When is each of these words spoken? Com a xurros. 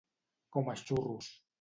Com 0.57 0.73
a 0.75 0.77
xurros. 0.83 1.33